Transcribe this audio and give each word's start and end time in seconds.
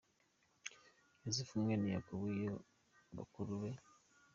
Yosefu 1.23 1.53
mwene 1.63 1.87
Yakobo 1.95 2.25
iyo 2.35 2.53
bakuru 3.17 3.51
be. 3.61 3.71